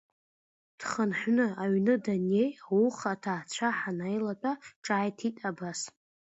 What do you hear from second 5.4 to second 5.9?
абас…